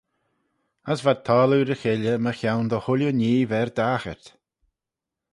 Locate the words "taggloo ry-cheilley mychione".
1.27-2.69